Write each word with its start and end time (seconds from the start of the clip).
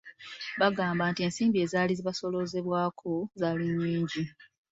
Bagamba 0.61 1.03
nti 1.11 1.21
ensimbi 1.27 1.57
ezaali 1.65 1.93
zibasoloozebwako 1.99 3.11
zaali 3.39 3.65
nnyingi. 3.69 4.23